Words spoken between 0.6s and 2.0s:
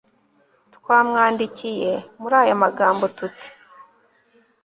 twamwandikiye